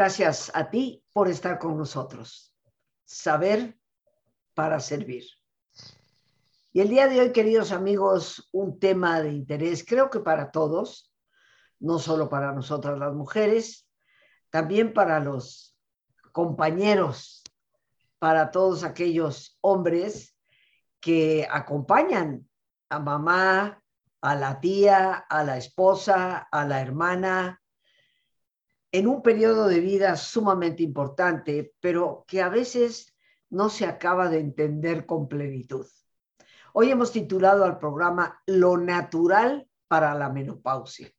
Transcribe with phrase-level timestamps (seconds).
[0.00, 2.54] gracias a ti por estar con nosotros.
[3.04, 3.78] Saber
[4.54, 5.24] para servir.
[6.72, 11.12] Y el día de hoy, queridos amigos, un tema de interés, creo que para todos,
[11.80, 13.86] no solo para nosotras las mujeres,
[14.48, 15.76] también para los
[16.32, 17.42] compañeros,
[18.18, 20.34] para todos aquellos hombres
[20.98, 22.48] que acompañan
[22.88, 23.82] a mamá,
[24.22, 27.59] a la tía, a la esposa, a la hermana,
[28.92, 33.14] en un periodo de vida sumamente importante, pero que a veces
[33.48, 35.86] no se acaba de entender con plenitud.
[36.72, 41.10] Hoy hemos titulado al programa Lo natural para la menopausia.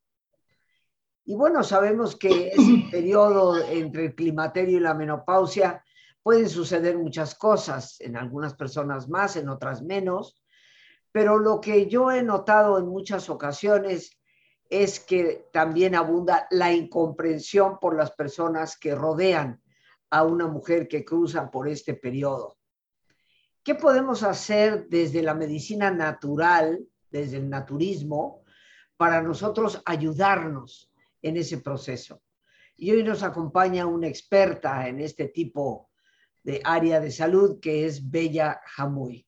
[1.25, 5.83] Y bueno, sabemos que ese periodo entre el climaterio y la menopausia
[6.23, 10.41] pueden suceder muchas cosas, en algunas personas más, en otras menos,
[11.11, 14.20] pero lo que yo he notado en muchas ocasiones
[14.71, 19.61] es que también abunda la incomprensión por las personas que rodean
[20.09, 22.57] a una mujer que cruza por este periodo.
[23.63, 28.43] ¿Qué podemos hacer desde la medicina natural, desde el naturismo,
[28.95, 30.89] para nosotros ayudarnos
[31.21, 32.21] en ese proceso?
[32.77, 35.89] Y hoy nos acompaña una experta en este tipo
[36.43, 39.27] de área de salud que es Bella Jamuy.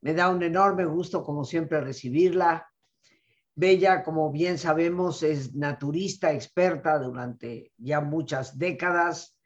[0.00, 2.69] Me da un enorme gusto, como siempre, recibirla.
[3.60, 9.36] Bella, como bien sabemos, es naturista experta durante ya muchas décadas.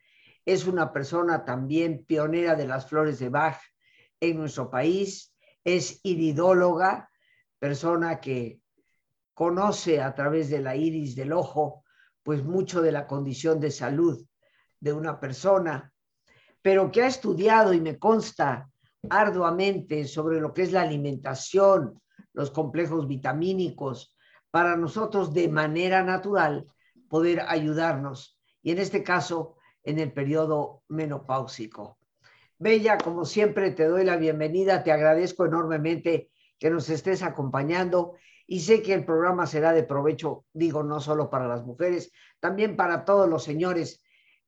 [0.44, 3.60] Es una persona también pionera de las flores de Bach
[4.20, 7.10] en nuestro país, es iridóloga,
[7.58, 8.60] persona que
[9.34, 11.82] conoce a través de la iris del ojo,
[12.22, 14.24] pues mucho de la condición de salud
[14.78, 15.92] de una persona,
[16.62, 18.70] pero que ha estudiado y me consta
[19.10, 22.00] arduamente sobre lo que es la alimentación,
[22.34, 24.14] los complejos vitamínicos,
[24.50, 26.66] para nosotros de manera natural
[27.08, 31.98] poder ayudarnos, y en este caso en el periodo menopáusico.
[32.58, 38.14] Bella, como siempre, te doy la bienvenida, te agradezco enormemente que nos estés acompañando
[38.46, 42.76] y sé que el programa será de provecho, digo, no solo para las mujeres, también
[42.76, 44.02] para todos los señores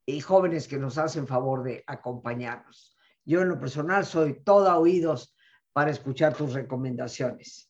[0.04, 2.96] y jóvenes que nos hacen favor de acompañarnos.
[3.24, 5.34] Yo en lo personal soy toda oídos
[5.72, 7.65] para escuchar tus recomendaciones.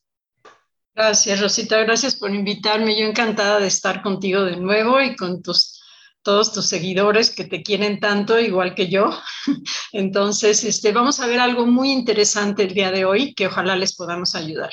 [0.97, 1.77] Gracias, Rosita.
[1.83, 2.99] Gracias por invitarme.
[2.99, 5.79] Yo encantada de estar contigo de nuevo y con tus
[6.23, 9.15] todos tus seguidores que te quieren tanto, igual que yo.
[9.93, 13.95] Entonces, este, vamos a ver algo muy interesante el día de hoy que ojalá les
[13.95, 14.71] podamos ayudar.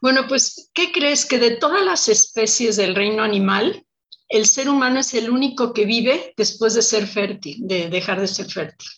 [0.00, 1.24] Bueno, pues, ¿qué crees?
[1.24, 3.86] Que de todas las especies del reino animal,
[4.28, 8.26] el ser humano es el único que vive después de ser fértil, de dejar de
[8.26, 8.88] ser fértil.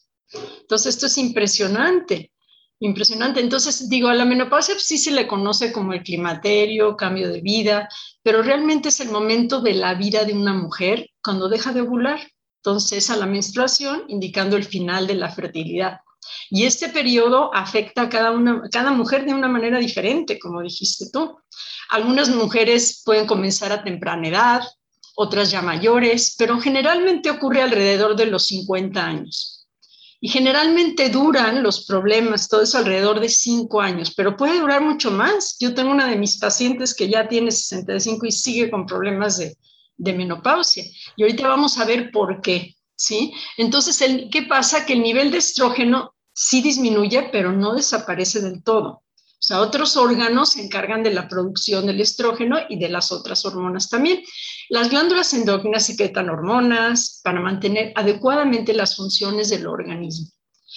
[0.62, 2.32] Entonces, esto es impresionante.
[2.84, 3.40] Impresionante.
[3.40, 7.88] Entonces, digo, a la menopausia sí se le conoce como el climaterio, cambio de vida,
[8.22, 12.20] pero realmente es el momento de la vida de una mujer cuando deja de ovular.
[12.62, 16.00] Entonces, a la menstruación, indicando el final de la fertilidad.
[16.50, 21.06] Y este periodo afecta a cada, una, cada mujer de una manera diferente, como dijiste
[21.10, 21.38] tú.
[21.88, 24.62] Algunas mujeres pueden comenzar a temprana edad,
[25.16, 29.53] otras ya mayores, pero generalmente ocurre alrededor de los 50 años.
[30.24, 35.10] Y generalmente duran los problemas, todo eso alrededor de cinco años, pero puede durar mucho
[35.10, 35.58] más.
[35.60, 39.54] Yo tengo una de mis pacientes que ya tiene 65 y sigue con problemas de,
[39.98, 40.82] menopausia.
[41.16, 43.34] Y ahorita vamos a ver por qué, ¿sí?
[43.58, 44.02] Entonces,
[44.32, 44.86] ¿qué pasa?
[44.86, 49.03] Que el nivel de estrógeno sí disminuye, pero no desaparece del todo.
[49.44, 53.44] O sea, otros órganos se encargan de la producción del estrógeno y de las otras
[53.44, 54.22] hormonas también.
[54.70, 60.30] Las glándulas endógenas secretan hormonas para mantener adecuadamente las funciones del organismo.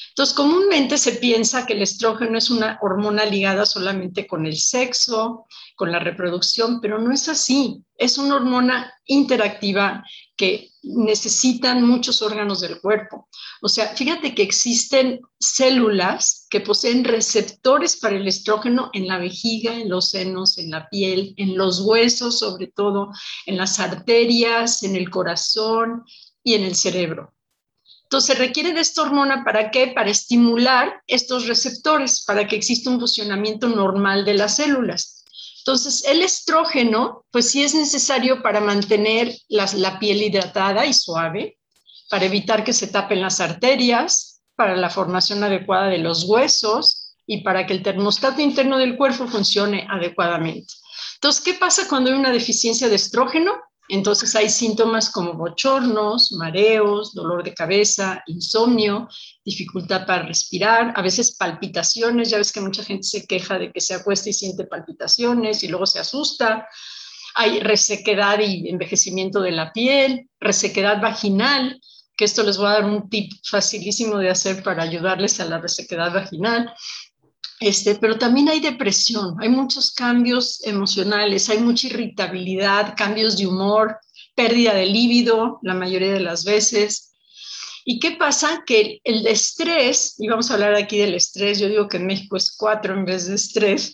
[0.09, 5.45] Entonces, comúnmente se piensa que el estrógeno es una hormona ligada solamente con el sexo,
[5.77, 7.85] con la reproducción, pero no es así.
[7.95, 10.03] Es una hormona interactiva
[10.35, 13.27] que necesitan muchos órganos del cuerpo.
[13.61, 19.73] O sea, fíjate que existen células que poseen receptores para el estrógeno en la vejiga,
[19.75, 23.11] en los senos, en la piel, en los huesos, sobre todo,
[23.45, 26.03] en las arterias, en el corazón
[26.43, 27.33] y en el cerebro.
[28.03, 29.87] Entonces, requiere de esta hormona para qué?
[29.87, 35.16] Para estimular estos receptores, para que exista un funcionamiento normal de las células.
[35.67, 41.57] Entonces, el estrógeno, pues sí es necesario para mantener la, piel hidratada y suave,
[42.09, 47.43] para evitar que se tapen las arterias, para la formación adecuada de los huesos y
[47.43, 50.73] para que el termostato interno del cuerpo funcione adecuadamente.
[51.15, 53.51] Entonces, ¿qué pasa cuando hay una deficiencia de estrógeno?
[53.89, 59.07] Entonces hay síntomas como bochornos, mareos, dolor de cabeza, insomnio,
[59.45, 63.81] dificultad para respirar, a veces palpitaciones, ya ves que mucha gente se queja de que
[63.81, 66.67] se acuesta y siente palpitaciones y luego se asusta.
[67.35, 71.79] Hay resequedad y envejecimiento de la piel, resequedad vaginal,
[72.17, 75.59] que esto les voy a dar un tip facilísimo de hacer para ayudarles a la
[75.59, 76.73] resequedad vaginal.
[77.59, 83.97] Este, pero también hay depresión, hay muchos cambios emocionales, hay mucha irritabilidad, cambios de humor,
[84.35, 87.15] pérdida de líbido la mayoría de las veces.
[87.83, 88.63] ¿Y qué pasa?
[88.65, 92.37] Que el estrés, y vamos a hablar aquí del estrés, yo digo que en México
[92.37, 93.93] es cuatro en vez de estrés,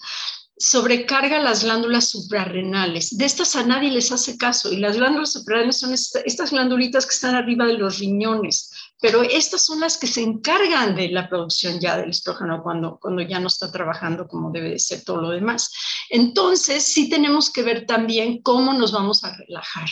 [0.57, 3.17] sobrecarga las glándulas suprarrenales.
[3.17, 7.13] De estas a nadie les hace caso y las glándulas suprarrenales son estas glándulitas que
[7.13, 8.71] están arriba de los riñones,
[9.03, 13.21] pero estas son las que se encargan de la producción ya del estrógeno cuando, cuando
[13.21, 15.73] ya no está trabajando como debe de ser todo lo demás.
[16.09, 19.89] Entonces, sí tenemos que ver también cómo nos vamos a relajar.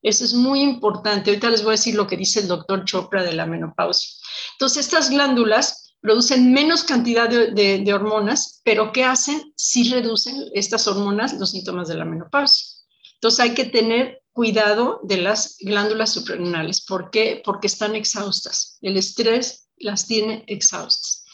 [0.00, 1.28] Eso es muy importante.
[1.28, 4.14] Ahorita les voy a decir lo que dice el doctor Chopra de la menopausia.
[4.52, 9.52] Entonces, estas glándulas producen menos cantidad de, hormonas, pero ¿qué hacen?
[9.56, 12.66] Sí reducen estas hormonas los síntomas de la menopausia.
[13.12, 16.80] Entonces, hay que tener cuidado de las glándulas suprarrenales.
[16.82, 17.42] ¿Por qué?
[17.44, 18.78] Porque están exhaustas.
[18.80, 21.24] El estrés las tiene exhaustas.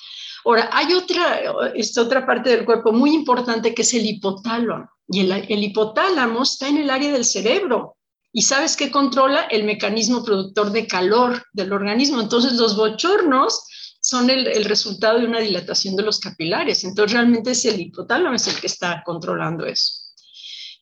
[0.42, 1.42] Ahora, hay otra,
[1.74, 4.88] esta otra parte del cuerpo muy importante que es el hipotálamo.
[5.06, 7.98] Y el, el hipotálamo está en el área del cerebro.
[8.32, 9.42] ¿Y sabes qué controla?
[9.50, 12.22] El mecanismo productor de calor del organismo.
[12.22, 13.66] Entonces los bochornos
[14.00, 16.84] son el, resultado de una dilatación de los capilares.
[16.84, 20.03] Entonces realmente es el hipotálamo es el que está controlando eso.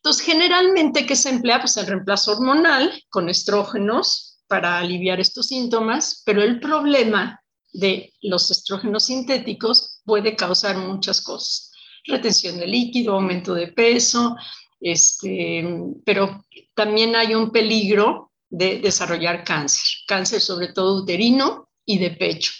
[0.02, 1.60] Entonces generalmente, ¿qué se emplea?
[1.60, 7.40] Pues el reemplazo hormonal con estrógenos para aliviar estos síntomas, pero el problema
[7.72, 11.70] de los estrógenos sintéticos puede causar muchas cosas.
[12.04, 14.36] Retención de líquido, aumento de peso,
[14.80, 15.64] este,
[16.04, 16.44] pero
[16.74, 22.50] también hay un peligro de desarrollar cáncer, cáncer sobre todo uterino y de pecho.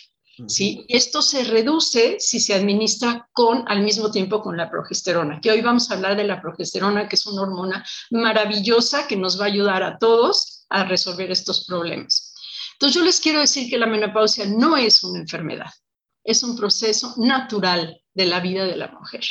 [0.48, 0.84] ¿Sí?
[0.88, 5.60] Esto se reduce si se administra con, al mismo tiempo con la progesterona, que hoy
[5.60, 9.48] vamos a hablar de la progesterona, que es una hormona maravillosa que nos va a
[9.48, 12.34] ayudar a todos a resolver estos problemas.
[12.72, 15.70] Entonces yo les quiero decir que la menopausia no es una enfermedad,
[16.24, 19.24] es un proceso natural de la vida de la mujer.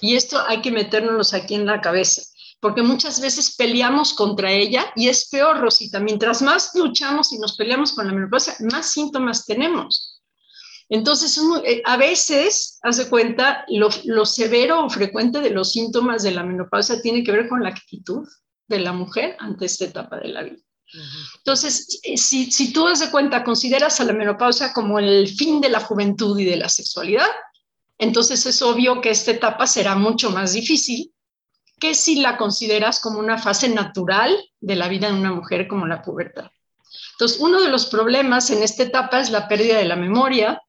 [0.00, 2.22] Y esto hay que metérnoslos aquí en la cabeza,
[2.60, 7.56] porque muchas veces peleamos contra ella y es peor, Rosita, mientras más luchamos y nos
[7.56, 10.17] peleamos con la menopausia, más síntomas tenemos.
[10.88, 16.42] Entonces, eh, a veces, hace cuenta, lo, severo o frecuente de los síntomas de la
[16.42, 18.26] menopausia tiene que ver con la actitud
[18.68, 20.62] de la mujer ante esta etapa de la vida.
[21.36, 25.60] Entonces, eh, si, si tú das de cuenta, consideras a la menopausia como el fin
[25.60, 27.28] de la juventud y de la sexualidad,
[27.98, 31.12] entonces es obvio que esta etapa será mucho más difícil
[31.78, 35.86] que si la consideras como una fase natural de la vida de una mujer como
[35.86, 36.50] la pubertad.
[37.12, 40.62] Entonces, uno de los problemas en esta etapa es la pérdida de la memoria,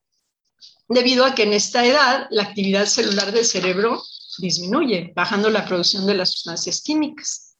[0.89, 4.03] debido a que en esta edad la actividad celular del cerebro
[4.39, 7.55] disminuye, bajando la producción de las sustancias químicas.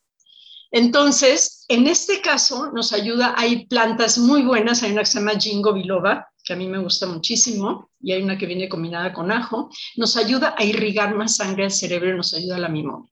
[0.71, 5.39] Entonces, en este caso nos ayuda, hay plantas muy buenas, hay una que se llama
[5.39, 9.31] Jingo biloba, que a mí me gusta muchísimo, y hay una que viene combinada con
[9.31, 13.11] ajo, nos ayuda a irrigar más sangre al cerebro y nos ayuda a la memoria.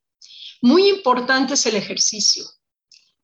[0.61, 2.43] Muy importante es el ejercicio.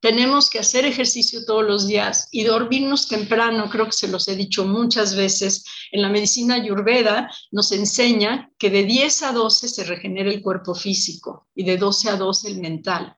[0.04, 4.36] Tenemos que hacer ejercicio todos los días y dormirnos temprano, creo que se los he
[4.36, 5.64] dicho muchas veces.
[5.92, 10.74] En la medicina ayurveda nos enseña que de 10 a 12 se regenera el cuerpo
[10.74, 13.16] físico y de 12 a 12 el mental.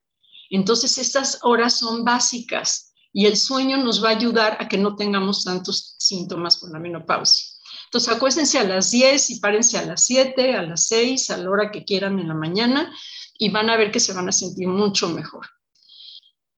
[0.48, 4.94] Entonces estas horas son básicas y el sueño nos va a ayudar a que no
[4.94, 7.48] tengamos tantos síntomas con la menopausia.
[7.86, 11.50] Entonces acuéstense a las 10 y párense a las 7, a las 6, a la
[11.50, 12.94] hora que quieran en la mañana
[13.36, 15.55] y van a ver que se van a sentir mucho mejor.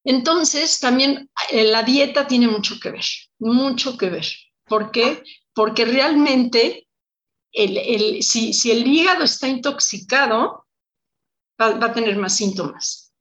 [0.05, 3.05] Entonces, también eh, la dieta tiene mucho que ver,
[3.39, 4.27] mucho que ver.
[4.65, 5.23] ¿Por qué?
[5.53, 6.89] Porque realmente
[8.21, 10.67] si, el hígado está intoxicado,
[11.61, 13.13] va, a tener más síntomas.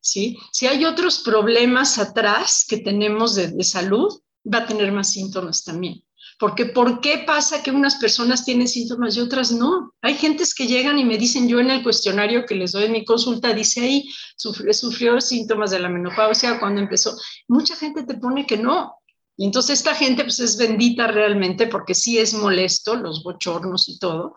[0.00, 0.38] ¿sí?
[0.52, 4.20] Si hay otros problemas atrás que tenemos de salud,
[4.52, 6.02] va a tener más síntomas también.
[6.38, 9.92] Porque ¿por qué pasa que unas personas tienen síntomas y otras no?
[10.02, 12.92] Hay gentes que llegan y me dicen, yo en el cuestionario que les doy en
[12.92, 17.16] mi consulta, dice ahí, sufrió, sufrió síntomas de la menopausia cuando empezó.
[17.48, 18.94] Mucha gente te pone que no.
[19.36, 23.98] Y entonces esta gente pues es bendita realmente porque sí es molesto, los bochornos y
[23.98, 24.34] todo,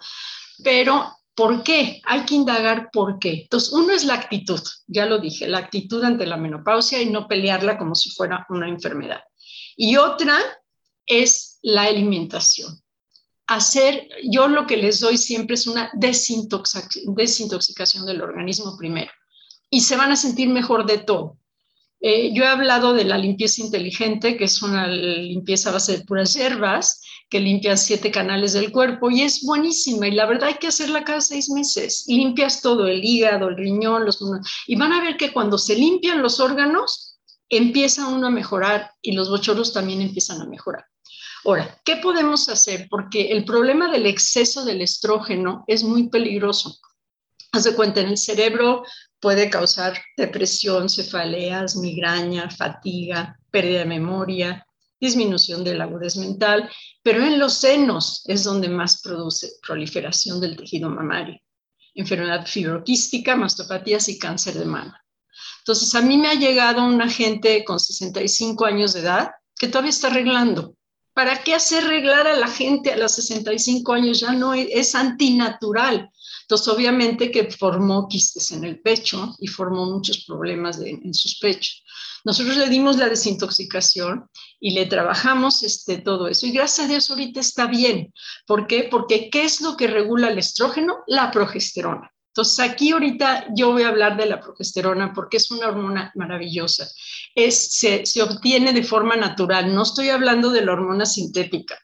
[0.63, 2.01] pero ¿Por qué?
[2.04, 3.42] Hay que indagar por qué.
[3.44, 7.27] Entonces, uno es la actitud, ya lo dije, la actitud ante la menopausia y no
[7.27, 9.22] pelearla como si fuera una enfermedad.
[9.75, 10.36] Y otra
[11.06, 12.82] es la alimentación.
[13.48, 19.12] Hacer, yo lo que les doy siempre es una desintoxicación del organismo primero
[19.70, 21.38] y se van a sentir mejor de todo.
[22.00, 26.06] Eh, yo he hablado de la limpieza inteligente, que es una limpieza a base de
[26.06, 30.08] puras hierbas, que limpian siete canales del cuerpo y es buenísima.
[30.08, 32.06] Y la verdad hay que hacerla cada seis meses.
[32.08, 34.20] Limpias todo, el hígado, el riñón, los...
[34.68, 37.18] Y van a ver que cuando se limpian los órganos,
[37.50, 40.86] empieza uno a mejorar y los bochornos también empiezan a mejorar.
[41.46, 42.88] Ahora, ¿qué podemos hacer?
[42.89, 46.77] Porque el problema del exceso del estrógeno es muy peligroso.
[47.51, 48.84] Haz de cuenta, en el cerebro
[49.20, 54.67] puede causar depresión, cefaleas, migraña, fatiga, pérdida de memoria,
[55.00, 56.70] disminución de la agudez mental,
[57.01, 61.39] pero en los senos es donde más produce proliferación del tejido mamario,
[61.94, 65.03] enfermedad fibroquística, mastopatías y cáncer de mama.
[65.60, 69.89] Entonces, a mí me ha llegado una gente con 65 años de edad que todavía
[69.89, 70.76] está arreglando.
[71.17, 74.19] ¿Para qué hacer arreglar a la gente a los 65 años?
[74.19, 76.12] Ya no es, es antinatural.
[76.43, 81.83] Entonces, obviamente que formó quistes en el pecho y formó muchos problemas en sus pechos.
[82.24, 86.45] Nosotros le dimos la desintoxicación y le trabajamos este, todo eso.
[86.45, 88.13] Y gracias a Dios ahorita está bien.
[88.45, 88.83] ¿Por qué?
[88.83, 90.97] Porque ¿qué es lo que regula el estrógeno?
[91.07, 92.12] La progesterona.
[92.38, 96.88] Entonces aquí ahorita yo voy a hablar de la progesterona porque es una hormona maravillosa.
[97.38, 99.72] Es, se, se obtiene de forma natural.
[99.74, 101.77] No estoy hablando de la hormona sintética.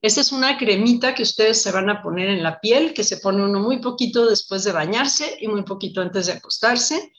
[0.00, 3.18] Esta es una cremita que ustedes se van a poner en la piel, que se
[3.18, 7.12] pone uno muy poquito después de bañarse y muy poquito antes de acostarse.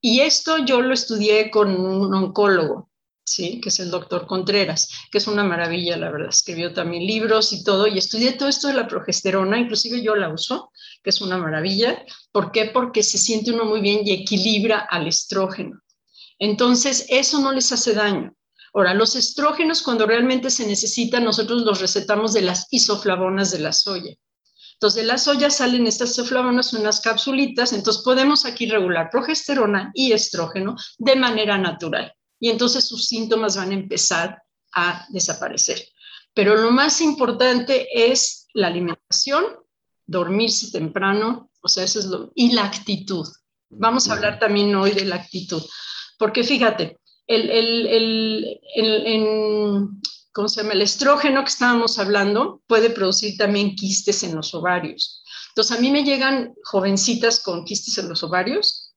[0.00, 2.90] Y esto yo lo estudié con un oncólogo,
[3.24, 3.60] ¿sí?
[3.60, 6.30] que es el doctor Contreras, que es una maravilla, la verdad.
[6.30, 10.32] Escribió también libros y todo, y estudié todo esto de la progesterona, inclusive yo la
[10.32, 10.70] uso,
[11.02, 12.06] que es una maravilla.
[12.32, 12.66] ¿Por qué?
[12.66, 15.80] Porque se siente uno muy bien y equilibra al estrógeno.
[16.38, 18.34] Entonces, eso no les hace daño.
[18.74, 23.72] Ahora, los estrógenos cuando realmente se necesitan, nosotros los recetamos de las isoflavonas de la
[23.72, 24.14] soya.
[24.74, 30.12] Entonces, de la soya salen estas isoflavonas, unas capsulitas, entonces podemos aquí regular progesterona y
[30.12, 32.12] estrógeno de manera natural.
[32.38, 34.40] Y entonces sus síntomas van a empezar
[34.72, 35.82] a desaparecer.
[36.32, 39.44] Pero lo más importante es la alimentación,
[40.06, 43.26] dormirse temprano, o sea, eso es lo, y la actitud.
[43.70, 45.62] Vamos a hablar también hoy de la actitud,
[46.18, 49.88] porque fíjate, el, el, el,
[50.32, 50.74] ¿cómo se llama?
[50.74, 55.22] el estrógeno que estábamos hablando puede producir también quistes en los ovarios.
[55.50, 58.94] Entonces, a mí me llegan jovencitas con quistes en los ovarios.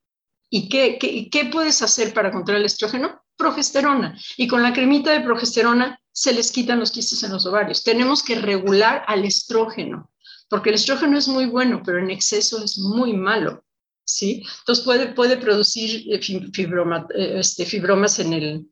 [0.50, 3.22] ¿Y qué, qué, qué puedes hacer para controlar el estrógeno?
[3.38, 4.20] Progesterona.
[4.38, 7.84] Y con la cremita de progesterona se les quitan los quistes en los ovarios.
[7.84, 10.12] Tenemos que regular al estrógeno,
[10.50, 13.64] porque el estrógeno es muy bueno, pero en exceso es muy malo.
[14.12, 14.44] ¿Sí?
[14.60, 18.68] Entonces puede, puede producir eh, eh, este, fibromas en el,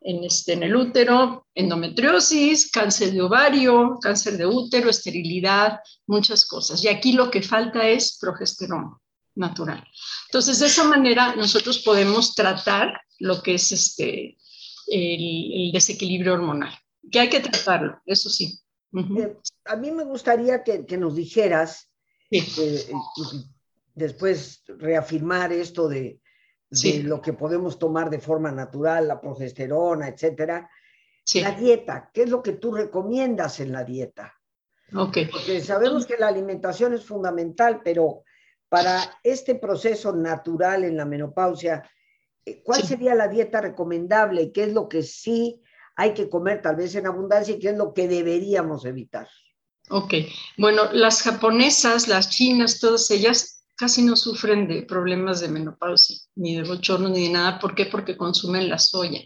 [0.00, 6.82] en, este, en el útero, endometriosis, cáncer de ovario, cáncer de útero, esterilidad, muchas cosas.
[6.82, 8.98] Y aquí lo que falta es progesterona
[9.36, 9.84] natural.
[10.26, 14.36] Entonces, de esa manera nosotros podemos tratar lo que es este,
[14.88, 16.74] el, desequilibrio hormonal,
[17.10, 18.58] que hay que tratarlo, eso sí.
[18.92, 21.88] Eh, a mí me gustaría que, que nos dijeras,
[24.00, 26.20] después reafirmar esto de,
[27.04, 30.68] lo que podemos tomar de forma natural, la progesterona, etcétera.
[31.34, 34.34] La dieta, ¿qué es lo que tú recomiendas en la dieta?
[34.92, 35.26] Okay.
[35.26, 38.24] Porque sabemos que la alimentación es fundamental, pero
[38.68, 41.88] para este proceso natural en la menopausia,
[42.44, 44.50] eh, ¿cuál sería la dieta recomendable?
[44.50, 45.62] ¿Qué es lo que sí
[45.94, 49.28] hay que comer tal vez en abundancia y qué es lo que deberíamos evitar?
[49.90, 50.14] Ok,
[50.56, 56.54] bueno, las japonesas, las chinas, todas ellas casi no sufren de problemas de menopausia, ni
[56.54, 57.58] de bochorno, ni de nada.
[57.58, 57.86] ¿Por qué?
[57.86, 59.22] Porque consumen la soya.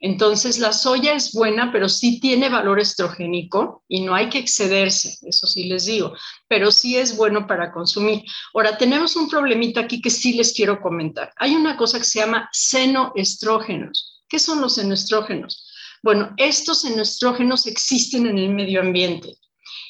[0.00, 5.16] Entonces, la soya es buena, pero sí tiene valor estrogénico y no hay que excederse,
[5.22, 6.12] eso sí les digo,
[6.46, 8.22] pero sí es bueno para consumir.
[8.52, 11.32] Ahora, tenemos un problemita aquí que sí les quiero comentar.
[11.36, 14.22] Hay una cosa que se llama senoestrógenos.
[14.28, 15.66] ¿Qué son los senoestrógenos?
[16.02, 19.38] Bueno, estos senoestrógenos existen en el medio ambiente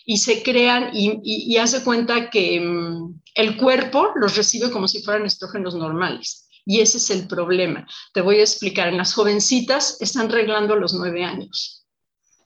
[0.05, 5.27] y se crean y, hace cuenta que mm, el cuerpo los recibe como si fueran
[5.27, 6.49] estrógenos normales.
[6.65, 7.87] Y ese es el problema.
[8.13, 8.89] Te voy a explicar.
[8.89, 11.87] En las jovencitas están reglando los nueve años.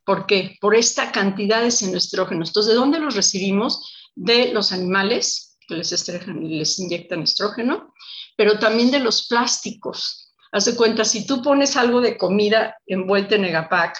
[0.04, 0.58] ¿Por qué?
[0.60, 2.48] Por esta cantidad de senoestrógenos.
[2.48, 4.10] Entonces, ¿de dónde los recibimos?
[4.16, 7.94] De los animales que les, les inyectan estrógeno,
[8.36, 10.34] pero también de los plásticos.
[10.50, 13.96] Haz de cuenta, si tú pones algo de comida envuelta en Egapac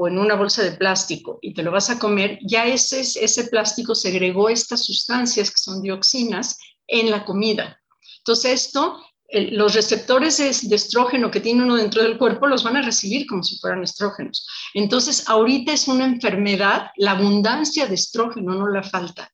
[0.00, 3.44] o en una bolsa de plástico y te lo vas a comer, ya ese, ese
[3.48, 7.80] plástico segregó estas sustancias que son dioxinas en la comida.
[8.18, 9.02] Entonces esto,
[9.32, 13.42] los receptores de, estrógeno que tiene uno dentro del cuerpo los van a recibir como
[13.42, 14.46] si fueran estrógenos.
[14.72, 19.32] Entonces ahorita es una enfermedad, la abundancia de estrógeno, no la falta.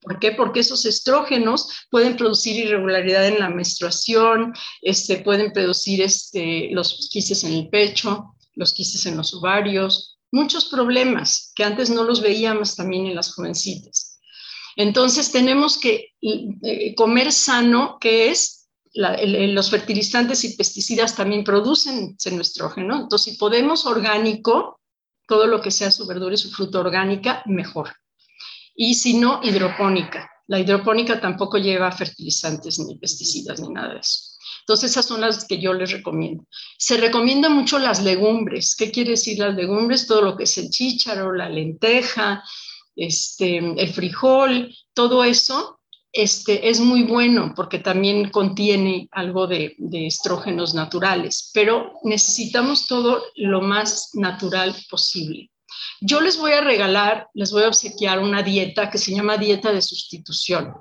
[0.00, 0.32] ¿Por qué?
[0.32, 7.44] Porque esos estrógenos pueden producir irregularidad en la menstruación, este, pueden producir este, los quistes
[7.44, 12.74] en el pecho, los quistes en los ovarios, muchos problemas que antes no los veíamos
[12.74, 14.20] también en las jovencitas.
[14.74, 23.02] Entonces tenemos que eh, comer sano, que es los fertilizantes y pesticidas también producen estrógeno.
[23.02, 24.80] Entonces, si podemos orgánico,
[25.28, 27.90] todo lo que sea su verdura y su fruta orgánica, mejor
[28.76, 30.30] y si no, hidropónica.
[30.46, 34.35] La hidropónica tampoco lleva fertilizantes ni pesticidas ni nada de eso.
[34.66, 36.44] Entonces, esas son las que yo les recomiendo.
[36.76, 38.74] Se recomienda mucho las legumbres.
[38.76, 40.08] ¿Qué quiere decir las legumbres?
[40.08, 42.42] Todo lo que es el chícharo, la lenteja,
[42.96, 45.78] este, el frijol, todo eso
[46.12, 53.22] este, es muy bueno porque también contiene algo de, de, estrógenos naturales, pero necesitamos todo
[53.36, 55.50] lo más natural posible.
[56.00, 59.72] Yo les voy a regalar, les voy a obsequiar una dieta que se llama dieta
[59.72, 60.74] de sustitución.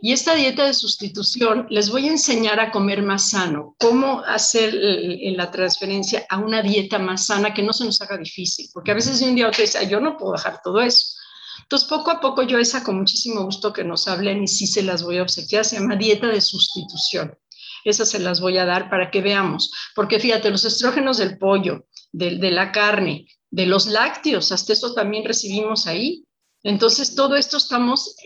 [0.00, 4.74] Y esta dieta de sustitución les voy a enseñar a comer más sano, cómo hacer
[4.74, 8.94] la transferencia a una dieta más sana que no se nos haga difícil, porque a
[8.94, 11.16] veces de un día a otro dice, yo no puedo dejar todo eso.
[11.62, 14.82] Entonces, poco a poco yo esa con muchísimo gusto que nos hablen y sí se
[14.82, 17.38] las voy a obsequiar, se llama dieta de sustitución.
[17.84, 21.86] Esas se las voy a dar para que veamos, porque fíjate, los estrógenos del pollo,
[22.12, 26.24] de la carne, de los lácteos, hasta eso también recibimos ahí.
[26.62, 28.16] Entonces, todo esto estamos,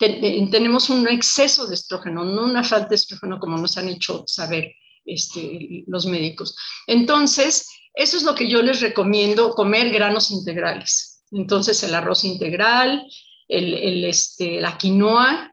[0.00, 4.24] em, tenemos un exceso de estrógeno, no una falta de estrógeno como nos han hecho
[4.26, 4.72] saber
[5.04, 6.56] este, los médicos.
[6.86, 11.24] Entonces, eso es lo que yo les recomiendo, comer granos integrales.
[11.30, 13.06] Entonces, el arroz integral,
[13.48, 15.52] el, este, la quinoa,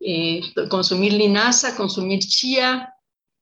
[0.00, 2.92] eh, consumir linaza, consumir chía,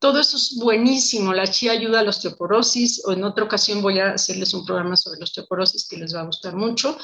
[0.05, 1.33] todo eso es buenísimo.
[1.33, 3.03] La chía ayuda a la osteoporosis.
[3.07, 6.21] O en otra ocasión voy a hacerles un programa sobre la osteoporosis que les va
[6.21, 6.99] a gustar mucho.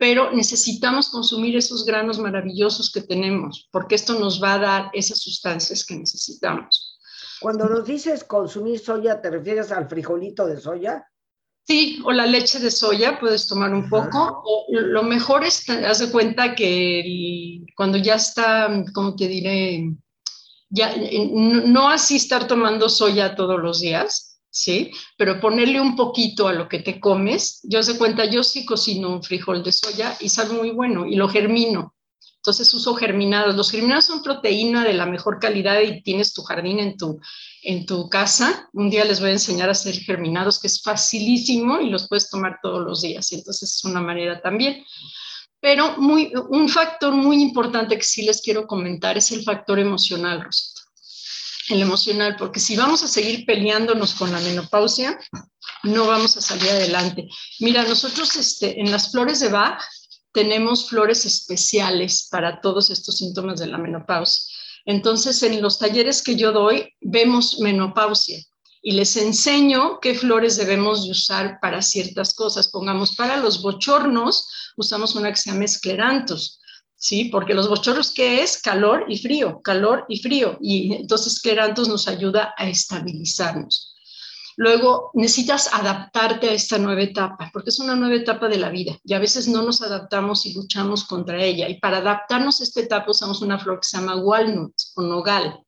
[0.00, 5.18] Pero necesitamos consumir esos granos maravillosos que tenemos, porque esto nos va a dar esas
[5.20, 6.98] sustancias que necesitamos.
[7.40, 11.06] Cuando nos dices consumir soya, ¿te refieres al frijolito de soya?
[11.66, 14.42] Sí, o la leche de soya, puedes tomar un poco.
[14.44, 19.94] O lo mejor es, haz de cuenta que cuando ya está, como te diré?
[20.70, 24.90] ya, no así estar tomando soya todos los días, ¿sí?
[25.16, 27.60] Pero ponerle un poquito a lo que te comes.
[27.62, 31.14] Yo se cuenta, yo sí cocino un frijol de soya y sabe muy bueno y
[31.14, 31.94] lo germino.
[32.40, 33.54] Entonces uso germinados.
[33.54, 37.20] Los germinados son proteína de la mejor calidad y tienes tu jardín en tu,
[37.62, 38.68] en tu casa.
[38.72, 42.30] Un día les voy a enseñar a hacer germinados, que es facilísimo y los puedes
[42.30, 43.30] tomar todos los días.
[43.32, 44.82] Entonces es una manera también.
[45.60, 50.42] Pero muy, un factor muy importante que sí les quiero comentar es el factor emocional,
[50.42, 50.79] Rosita.
[51.70, 55.16] El emocional, porque si vamos a seguir peleándonos con la menopausia,
[55.84, 57.28] no vamos a salir adelante.
[57.60, 59.80] Mira, nosotros este, en las flores de Bach
[60.32, 64.52] tenemos flores especiales para todos estos síntomas de la menopausia.
[64.84, 68.42] Entonces, en los talleres que yo doy, vemos menopausia
[68.82, 72.68] y les enseño qué flores debemos de usar para ciertas cosas.
[72.68, 76.59] Pongamos para los bochornos, usamos una que se llama esclerantos,
[77.00, 77.24] ¿sí?
[77.24, 78.60] Porque los bochornos, ¿qué es?
[78.60, 80.58] Calor y frío, calor y frío.
[80.60, 83.96] Y entonces esclerantos nos ayuda a estabilizarnos.
[84.56, 88.98] Luego necesitas adaptarte a esta nueva etapa, porque es una nueva etapa de la vida
[89.02, 91.68] y a veces no nos adaptamos y luchamos contra ella.
[91.68, 95.58] Y para adaptarnos a esta etapa usamos una flor que se llama walnut o nogal.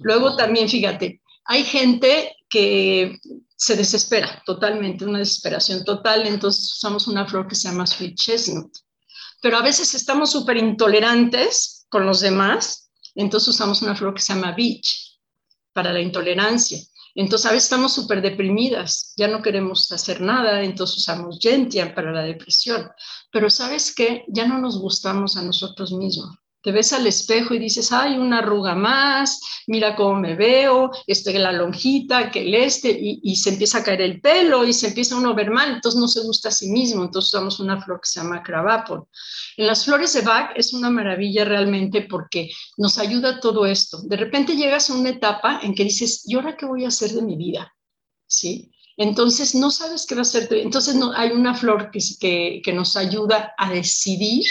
[0.00, 3.20] Luego también, fíjate, hay gente que
[3.56, 8.72] se desespera totalmente, una desesperación total, entonces usamos una flor que se llama sweet chestnut.
[9.42, 14.32] Pero a veces estamos súper intolerantes con los demás, entonces usamos una flor que se
[14.32, 15.18] llama beach
[15.72, 16.78] para la intolerancia.
[17.14, 22.12] Entonces a veces estamos súper deprimidas, ya no queremos hacer nada, entonces usamos gentian para
[22.12, 22.88] la depresión.
[23.30, 27.58] Pero sabes qué, ya no nos gustamos a nosotros mismos te ves al espejo y
[27.58, 32.96] dices, ay, una arruga más, mira cómo me veo, este, la lonjita, que el este,
[33.00, 36.00] y, se empieza a caer el pelo y se empieza uno a ver mal, entonces
[36.00, 39.08] no se gusta a sí mismo, entonces usamos una flor que se llama cravapor.
[39.56, 44.00] En las flores de Bach es una maravilla realmente porque nos ayuda todo esto.
[44.02, 47.10] De repente llegas a una etapa en que dices, ¿y ahora qué voy a hacer
[47.10, 47.74] de mi vida?
[48.26, 48.70] ¿Sí?
[48.96, 50.48] Entonces no sabes qué va a hacer.
[50.52, 54.44] Entonces no, hay una flor que, que, que nos ayuda a decidir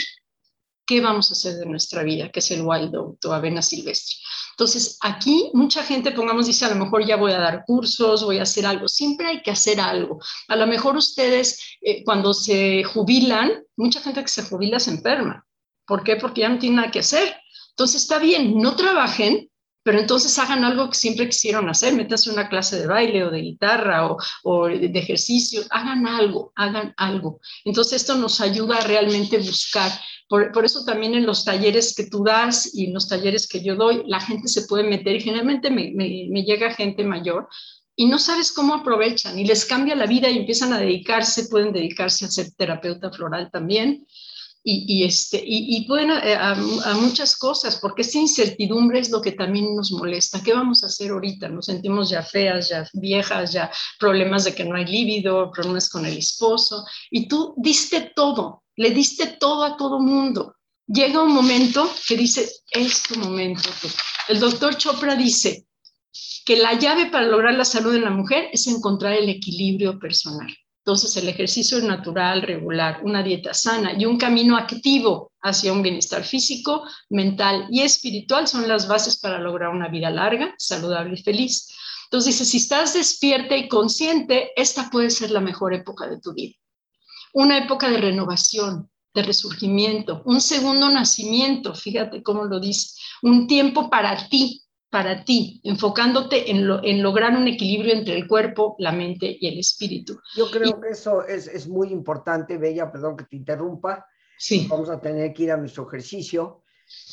[0.91, 4.17] qué vamos a hacer de nuestra vida, que es el wild oat o avena silvestre.
[4.51, 8.39] Entonces, aquí mucha gente, pongamos, dice, a lo mejor ya voy a dar cursos, voy
[8.39, 8.89] a hacer algo.
[8.89, 10.19] Siempre hay que hacer algo.
[10.49, 15.45] A lo mejor ustedes, eh, cuando se jubilan, mucha gente que se jubila se enferma.
[15.87, 16.17] ¿Por qué?
[16.17, 17.37] Porque ya no tiene nada que hacer.
[17.69, 19.49] Entonces, está bien, no trabajen,
[19.83, 23.41] pero entonces hagan algo que siempre quisieron hacer, métanse una clase de baile o de
[23.41, 24.09] guitarra
[24.43, 27.39] o, de ejercicio, hagan algo, hagan algo.
[27.65, 29.91] Entonces esto nos ayuda a realmente buscar.
[30.29, 33.75] Por, eso también en los talleres que tú das y en los talleres que yo
[33.75, 37.49] doy, la gente se puede meter y generalmente me, me llega gente mayor
[37.95, 41.73] y no sabes cómo aprovechan y les cambia la vida y empiezan a dedicarse, pueden
[41.73, 44.05] dedicarse a ser terapeuta floral también
[44.63, 46.55] y, este, y, pueden eh, a,
[46.95, 50.41] muchas cosas, porque esa incertidumbre es lo que también nos molesta.
[50.43, 51.49] ¿Qué vamos a hacer ahorita?
[51.49, 56.05] Nos sentimos ya feas, ya viejas, ya problemas de que no hay líbido, problemas con
[56.05, 60.55] el esposo, y tú diste todo, le diste todo a todo mundo.
[60.85, 63.69] Llega un momento que dice, es tu momento.
[64.27, 65.65] El doctor Chopra dice
[66.45, 70.53] que la llave para lograr la salud en la mujer es encontrar el equilibrio personal.
[70.83, 76.23] Entonces, el ejercicio natural, regular, una dieta sana y un camino activo hacia un bienestar
[76.23, 81.67] físico, mental y espiritual son las bases para lograr una vida larga, saludable y feliz.
[82.05, 86.33] Entonces, dice, si estás despierta y consciente, esta puede ser la mejor época de tu
[86.33, 86.55] vida.
[87.33, 93.89] Una época de renovación, de resurgimiento, un segundo nacimiento, fíjate cómo lo dice, un tiempo
[93.89, 94.60] para ti,
[94.91, 99.57] para ti, enfocándote en, en, lograr un equilibrio entre el cuerpo, la mente y el
[99.57, 100.19] espíritu.
[100.35, 104.05] Yo creo que eso es, es, muy importante, Bella, perdón que te interrumpa.
[104.37, 104.67] Sí.
[104.69, 106.63] Vamos a tener que ir a nuestro ejercicio,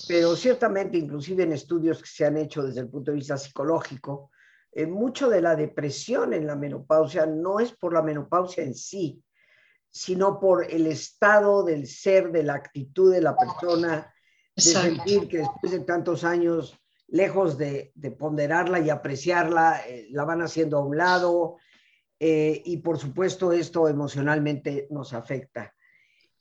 [0.08, 4.32] pero ciertamente, inclusive en estudios que se han hecho desde el punto de vista psicológico,
[4.72, 9.22] eh, mucho de la depresión en la menopausia no es por la menopausia en sí,
[9.88, 14.12] sino por el estado del ser, de la actitud de la persona,
[14.56, 16.76] de sentir que después de tantos años
[17.08, 21.56] lejos de, ponderarla y apreciarla, eh, la van haciendo a un lado
[22.20, 25.74] eh, y por supuesto esto emocionalmente nos afecta.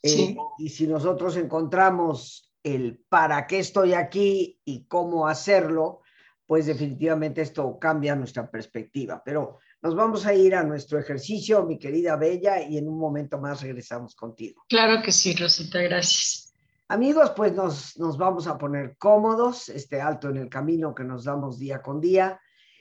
[0.04, 6.02] Eh, y si nosotros encontramos el para qué estoy aquí y cómo hacerlo,
[6.46, 9.22] pues definitivamente esto cambia nuestra perspectiva.
[9.24, 13.38] Pero nos vamos a ir a nuestro ejercicio, mi querida Bella, y en un momento
[13.38, 14.64] más regresamos contigo.
[14.70, 16.47] Claro que sí, Rosita, gracias.
[16.90, 21.26] Amigos, pues nos, nos, vamos a poner cómodos, este alto en el camino que nos
[21.26, 22.40] damos día con día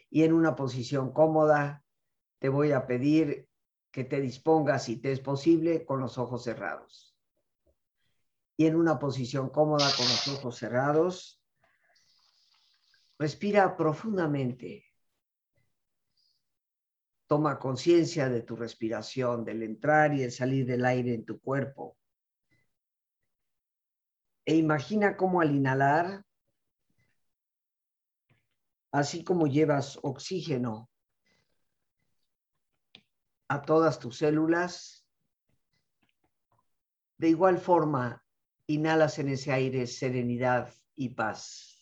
[0.09, 1.83] y en una posición cómoda
[2.38, 3.49] te voy a pedir
[3.90, 7.16] que te dispongas, si te es posible, con los ojos cerrados.
[8.57, 11.42] Y en una posición cómoda con los ojos cerrados,
[13.19, 14.85] respira profundamente.
[17.27, 21.97] Toma conciencia de tu respiración, del entrar y el salir del aire en tu cuerpo
[24.46, 26.24] e imagina cómo al inhalar,
[28.92, 30.88] así como llevas oxígeno
[33.48, 35.04] a todas tus células,
[37.18, 38.24] de igual forma
[38.68, 41.72] inhalas en ese aire serenidad y paz.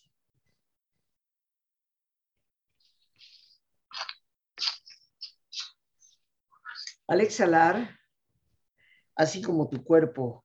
[7.07, 7.99] Al exhalar,
[9.15, 10.44] así como tu cuerpo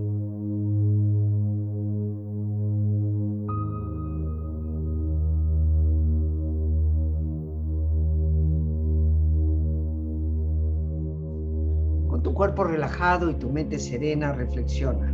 [12.51, 15.07] Cuerpo relajado y tu mente serena, reflexiona.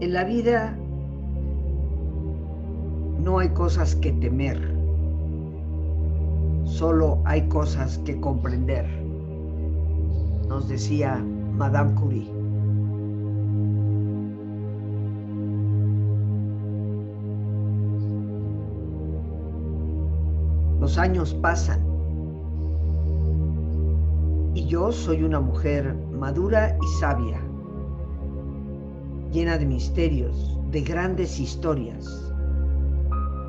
[0.00, 0.76] En la vida
[3.18, 4.58] no hay cosas que temer,
[6.64, 8.84] solo hay cosas que comprender,
[10.48, 11.24] nos decía
[11.56, 12.30] Madame Curie.
[20.80, 21.91] Los años pasan
[24.72, 27.38] yo soy una mujer madura y sabia,
[29.30, 32.06] llena de misterios, de grandes historias.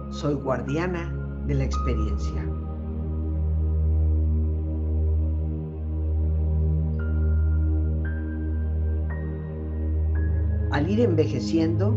[0.09, 1.15] Soy guardiana
[1.47, 2.43] de la experiencia.
[10.71, 11.95] Al ir envejeciendo,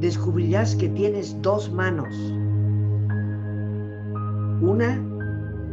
[0.00, 2.12] descubrirás que tienes dos manos.
[4.60, 5.00] Una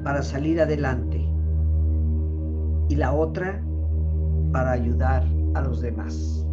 [0.04, 1.12] para salir adelante
[2.93, 3.60] y la otra
[4.51, 6.45] para ayudar a los demás.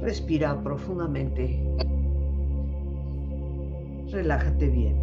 [0.00, 1.62] Respira profundamente.
[4.10, 4.96] Relájate bien.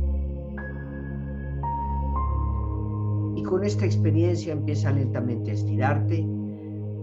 [3.37, 6.25] Y con esta experiencia empieza lentamente a estirarte,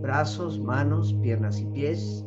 [0.03, 2.27] brazos, manos, piernas y pies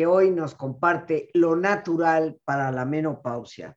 [0.00, 3.76] que hoy nos comparte lo natural para la menopausia.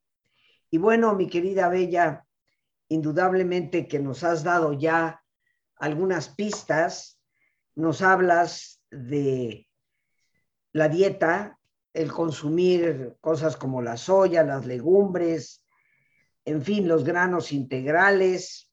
[0.72, 2.26] Y bueno, mi querida Bella,
[2.88, 5.22] indudablemente que nos has dado ya
[5.76, 7.20] algunas pistas,
[7.76, 9.68] nos hablas de
[10.72, 11.60] la dieta,
[11.92, 15.66] el consumir cosas como la soya, las legumbres,
[16.46, 18.72] en fin, los granos integrales.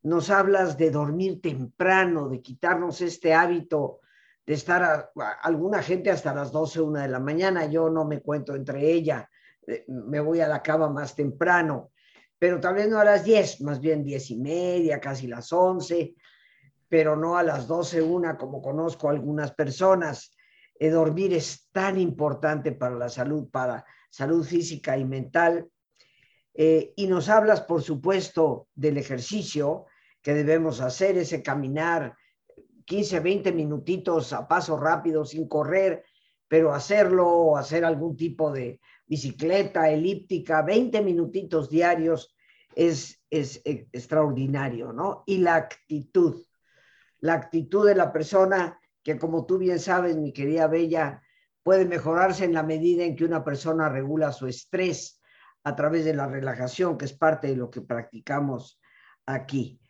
[0.00, 4.00] Nos hablas de dormir temprano, de quitarnos este hábito
[4.46, 5.10] de estar
[5.42, 7.66] alguna gente hasta las 12, una de la mañana.
[7.66, 9.28] Yo no me cuento entre ella,
[9.66, 11.92] eh, me voy a la cama más temprano,
[12.38, 16.14] pero tal vez no a las 10, más bien 10 y media, casi las 11
[16.94, 20.30] pero no a las 12, una, como conozco algunas personas.
[20.78, 25.68] Eh, dormir es tan importante para la salud, para salud física y mental.
[26.54, 29.86] Eh, y nos hablas, por supuesto, del ejercicio
[30.22, 32.16] que debemos hacer, ese caminar
[32.84, 36.04] 15, 20 minutitos a paso rápido, sin correr,
[36.48, 42.34] pero hacerlo hacer algún tipo de bicicleta, elíptica, 20 minutitos diarios
[42.74, 45.24] es, es eh, extraordinario, ¿no?
[45.26, 46.44] Y la actitud
[47.24, 51.22] la actitud de la persona, que como tú bien sabes, mi querida Bella,
[51.62, 55.22] puede mejorarse en la medida en que una persona regula su estrés
[55.62, 58.78] a través de la relajación, que es parte de lo que practicamos
[59.24, 59.80] aquí.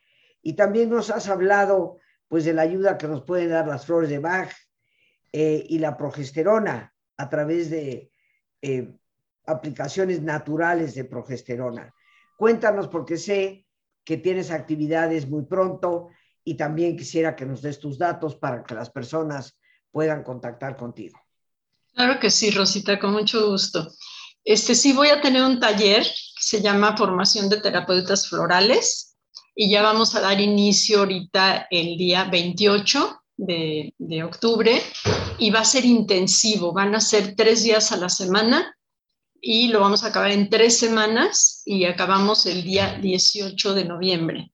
[0.43, 1.99] Y también nos has hablado
[2.35, 4.53] pues de la ayuda que nos pueden dar las flores de Bach
[5.33, 8.11] eh, y la progesterona a través de
[8.61, 8.93] eh,
[9.47, 11.95] aplicaciones naturales de progesterona.
[12.37, 13.69] Cuéntanos porque sé
[14.03, 16.09] que tienes actividades muy pronto
[16.43, 19.57] y también quisiera que nos des tus datos para que las personas
[19.93, 21.17] puedan contactar contigo.
[21.95, 23.93] Claro que sí, Rosita, con mucho gusto.
[24.43, 29.14] Este sí voy a tener un taller que se llama Formación de Terapeutas Florales
[29.55, 34.83] y ya vamos a dar inicio ahorita el día 28 de, de octubre
[35.39, 38.77] y va a ser intensivo, van a ser tres días a la semana
[39.41, 44.53] y lo vamos a acabar en tres semanas y acabamos el día 18 de noviembre.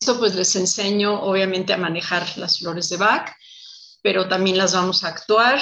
[0.00, 3.30] Esto pues les enseño obviamente a manejar las flores de Bach,
[4.02, 5.60] pero también las vamos a actuar,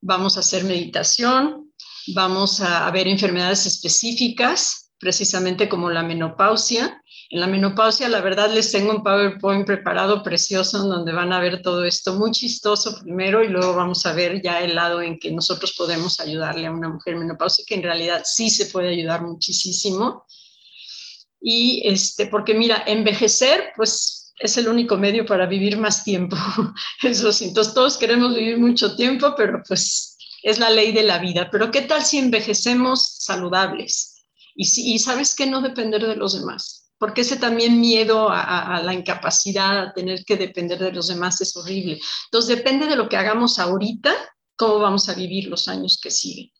[0.00, 1.72] vamos a hacer meditación,
[2.14, 7.02] vamos a, ver enfermedades específicas, precisamente como la menopausia.
[7.28, 11.40] En la menopausia, la verdad, les tengo un PowerPoint preparado precioso en donde van a
[11.40, 15.18] ver todo esto muy chistoso primero y luego vamos a ver ya el lado en
[15.18, 19.22] que nosotros podemos ayudarle a una mujer menopáusica, que en realidad sí se puede ayudar
[19.22, 20.24] muchísimo
[21.40, 26.36] y este, porque mira, envejecer, pues es el único medio para vivir más tiempo.
[27.02, 31.48] Eso entonces todos queremos vivir mucho tiempo, pero pues es la ley de la vida.
[31.50, 34.11] Pero ¿qué tal si envejecemos saludables?
[34.54, 38.94] Y, sabes que no depender de los demás, porque ese también miedo a, a, la
[38.94, 42.00] incapacidad, a tener que depender de los demás es horrible.
[42.26, 44.12] Entonces depende de lo que hagamos ahorita,
[44.56, 46.50] cómo vamos a vivir los años que siguen.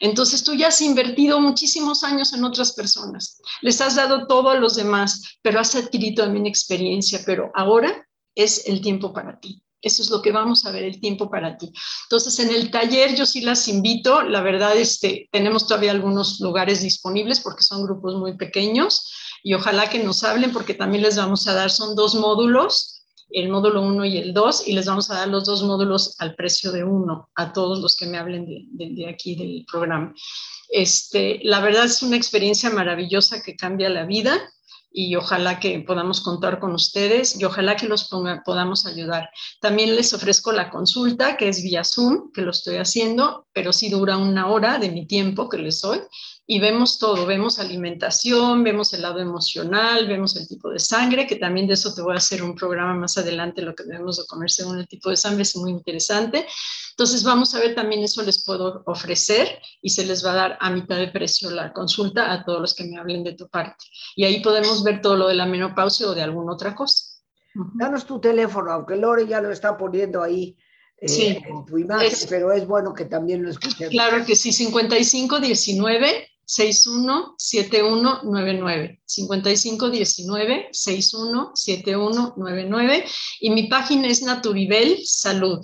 [0.00, 4.56] Entonces tú ya has invertido muchísimos años en otras personas, les has dado todo a
[4.56, 9.62] los demás, pero has adquirido también experiencia, pero ahora es el tiempo para ti.
[9.82, 11.72] Eso es lo que vamos a ver, el tiempo para ti.
[12.04, 14.22] Entonces, en el taller yo sí las invito.
[14.22, 19.10] La verdad, este, tenemos todavía algunos lugares disponibles porque son grupos muy pequeños
[19.42, 23.00] y ojalá que nos hablen porque también les vamos a dar, son dos módulos
[23.32, 26.34] el módulo 1 y el 2 y les vamos a dar los dos módulos al
[26.34, 30.12] precio de uno a todos los que me hablen de, aquí del programa.
[30.68, 34.38] Este, la verdad es una experiencia maravillosa que cambia la vida
[34.92, 38.10] y ojalá que podamos contar con ustedes y ojalá que los
[38.44, 39.30] podamos ayudar.
[39.60, 43.88] También les ofrezco la consulta que es vía Zoom, que lo estoy haciendo, pero sí
[43.88, 46.00] dura una hora de mi tiempo que les doy
[46.52, 51.36] y vemos todo, vemos alimentación, vemos el lado emocional, vemos el tipo de sangre, que
[51.36, 54.26] también de eso te voy a hacer un programa más adelante, lo que debemos de
[54.26, 56.44] comer según el tipo de sangre es muy interesante.
[56.90, 60.58] Entonces vamos a ver también eso les puedo ofrecer y se les va a dar
[60.60, 63.84] a mitad de precio la consulta a todos los que me hablen de tu parte.
[64.16, 67.22] Y ahí podemos ver todo lo de la menopausia o de alguna otra cosa.
[67.74, 70.56] Danos tu teléfono, aunque Lore ya lo está poniendo ahí.
[71.02, 73.88] Eh, en tu imagen, pero es bueno que también lo escuchen.
[73.88, 83.04] Claro que sí, 5519 617199, 5519 617199
[83.40, 85.60] y mi página es Naturivel Salud.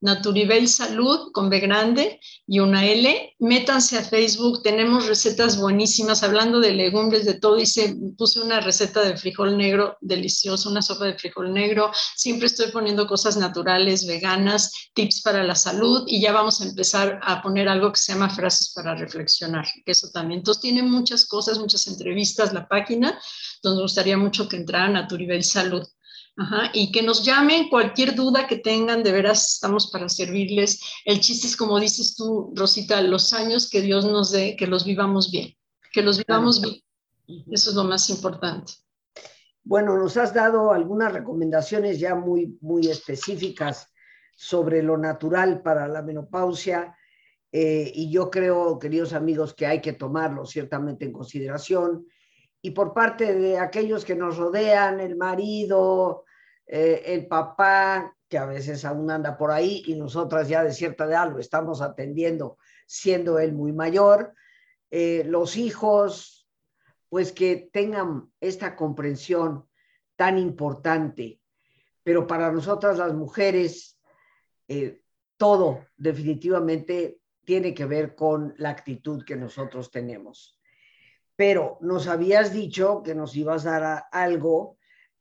[0.00, 3.36] Naturibel Salud con B grande y una L.
[3.38, 7.58] Métanse a Facebook, tenemos recetas buenísimas, hablando de legumbres, de todo.
[7.58, 11.90] Hice, puse una receta de frijol negro delicioso, una sopa de frijol negro.
[12.16, 17.20] Siempre estoy poniendo cosas naturales, veganas, tips para la salud y ya vamos a empezar
[17.22, 20.40] a poner algo que se llama frases para reflexionar, que eso también.
[20.40, 23.20] Entonces tiene muchas cosas, muchas entrevistas la página,
[23.62, 25.06] donde gustaría mucho que entraran a
[25.42, 25.86] Salud
[26.72, 30.80] y que nos llamen cualquier duda que tengan, de veras estamos para servirles.
[31.04, 34.84] El chiste es, como dices tú, Rosita, los años que Dios nos dé, que los
[34.84, 35.54] vivamos bien,
[35.92, 36.76] que los vivamos bien.
[37.50, 38.72] Eso es lo más importante.
[39.62, 43.88] Bueno, nos has dado algunas recomendaciones ya muy, muy específicas
[44.34, 46.96] sobre lo natural para la menopausia
[47.52, 52.06] eh, y yo creo, queridos amigos, que hay que tomarlo ciertamente en consideración
[52.62, 56.24] y por parte de aquellos que nos rodean, el marido,
[56.72, 61.04] eh, el papá, que a veces aún anda por ahí y nosotras ya de cierta
[61.04, 64.34] edad lo estamos atendiendo siendo él muy mayor,
[64.88, 66.48] eh, los hijos,
[67.08, 69.68] pues que tengan esta comprensión
[70.14, 71.40] tan importante,
[72.04, 73.98] pero para nosotras las mujeres,
[74.68, 75.02] eh,
[75.36, 80.56] todo definitivamente tiene que ver con la actitud que nosotros tenemos.
[81.34, 84.78] Pero nos habías dicho que nos ibas a dar algo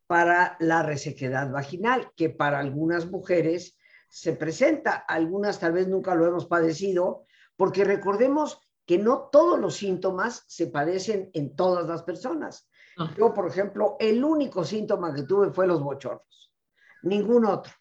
[0.10, 3.78] para la resequedad vaginal, que para algunas mujeres
[4.10, 9.76] se presenta, algunas tal vez nunca lo hemos padecido, porque recordemos que no todos los
[9.76, 12.68] síntomas se padecen en todas las personas.
[12.98, 13.14] Ah.
[13.16, 16.56] Yo, por ejemplo, el único síntoma que tuve fue los bochornos,
[17.04, 17.72] ningún otro.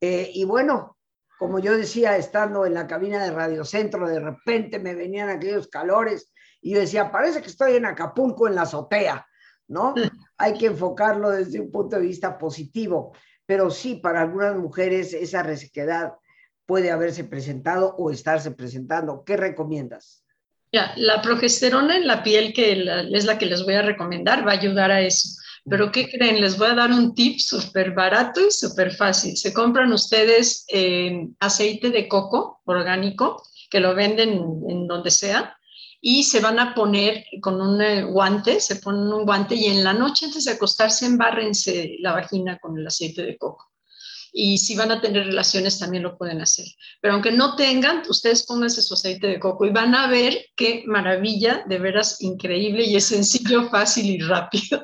[0.00, 0.98] Eh, y bueno,
[1.38, 5.68] como yo decía, estando en la cabina de Radio Centro, de repente me venían aquellos
[5.68, 9.24] calores y yo decía, parece que estoy en Acapulco en la azotea,
[9.70, 9.94] ¿no?
[10.36, 13.12] Hay que enfocarlo desde un punto de vista positivo,
[13.46, 16.12] pero sí, para algunas mujeres esa resequedad
[16.66, 19.24] puede haberse presentado o estarse presentando.
[19.24, 20.24] ¿Qué recomiendas?
[20.72, 24.52] Ya, la progesterona en la piel, que es la que les voy a recomendar, va
[24.52, 25.28] a ayudar a eso.
[25.68, 26.40] Pero ¿qué creen?
[26.40, 29.36] Les voy a dar un tip súper barato y súper fácil.
[29.36, 34.30] Se compran ustedes eh, aceite de coco orgánico, que lo venden
[34.68, 35.56] en donde sea,
[36.00, 39.84] y se van a poner con un eh, guante, se ponen un guante y en
[39.84, 43.70] la noche antes de acostarse embárrense la vagina con el aceite de coco.
[44.32, 46.64] Y si van a tener relaciones también lo pueden hacer.
[47.00, 50.84] Pero aunque no tengan, ustedes pónganse su aceite de coco y van a ver qué
[50.86, 54.82] maravilla, de veras increíble y es sencillo, fácil y rápido.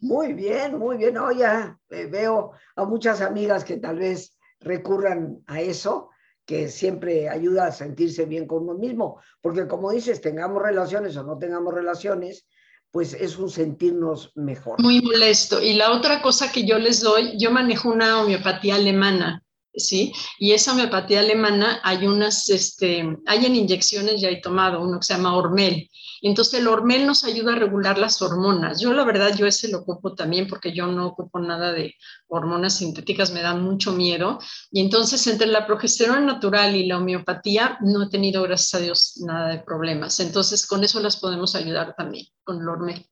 [0.00, 1.16] Muy bien, muy bien.
[1.16, 1.46] Oye,
[1.90, 6.10] eh, veo a muchas amigas que tal vez recurran a eso
[6.46, 11.22] que siempre ayuda a sentirse bien con uno mismo, porque como dices, tengamos relaciones o
[11.22, 12.46] no tengamos relaciones,
[12.90, 14.80] pues es un sentirnos mejor.
[14.80, 15.60] Muy molesto.
[15.60, 19.43] Y la otra cosa que yo les doy, yo manejo una homeopatía alemana,
[19.76, 20.12] ¿sí?
[20.38, 25.06] Y esa homeopatía alemana hay unas, este, hay en inyecciones, ya he tomado uno que
[25.06, 25.90] se llama Hormel.
[26.22, 28.80] Entonces el Hormel nos ayuda a regular las hormonas.
[28.80, 31.94] Yo la verdad, yo ese lo ocupo también porque yo no ocupo nada de
[32.28, 34.38] hormonas sintéticas, me dan mucho miedo.
[34.70, 39.22] Y entonces entre la progesterona natural y la homeopatía no he tenido, gracias a Dios,
[39.24, 40.18] nada de problemas.
[40.20, 43.06] Entonces con eso las podemos ayudar también, con el Hormel.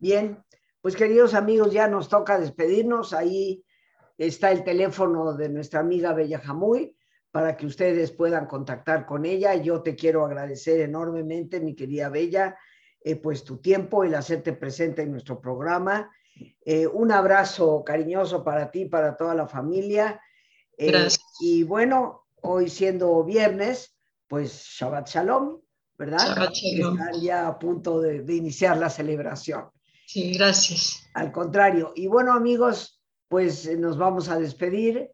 [0.00, 0.42] Bien,
[0.80, 3.12] pues queridos amigos, ya nos toca despedirnos.
[3.12, 3.64] Ahí
[4.18, 6.94] está el teléfono de nuestra amiga Bella Jamuy
[7.30, 9.54] para que ustedes puedan contactar con ella.
[9.54, 12.58] Yo te quiero agradecer enormemente, mi querida Bella,
[13.00, 16.10] eh, pues tu tiempo, el hacerte presente en nuestro programa.
[16.64, 20.20] Eh, un abrazo cariñoso para ti, para toda la familia.
[20.76, 21.24] Eh, gracias.
[21.40, 23.96] Y bueno, hoy siendo viernes,
[24.26, 25.60] pues Shabbat Shalom,
[25.96, 26.18] ¿verdad?
[26.18, 26.98] Shabbat Shalom.
[26.98, 29.70] Están ya a punto de, de iniciar la celebración.
[30.06, 31.08] Sí, gracias.
[31.14, 31.92] Al contrario.
[31.94, 32.97] Y bueno, amigos,
[33.28, 35.10] pues eh, nos vamos a despedir,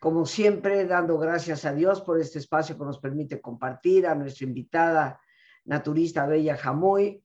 [0.00, 4.46] como siempre, dando gracias a Dios por este espacio que nos permite compartir, a nuestra
[4.46, 5.20] invitada
[5.64, 7.22] naturista Bella Jamoy,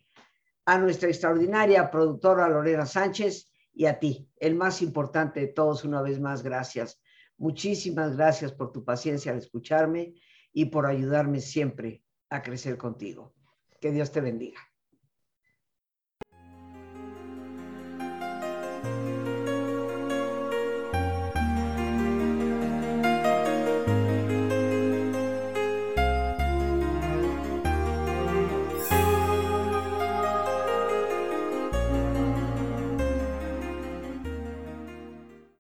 [0.66, 6.02] a nuestra extraordinaria productora Lorena Sánchez y a ti, el más importante de todos, una
[6.02, 7.02] vez más, gracias.
[7.38, 10.16] Muchísimas gracias por tu paciencia al escucharme
[10.54, 13.34] y por ayudarme siempre a crecer contigo.
[13.80, 14.60] Que Dios te bendiga.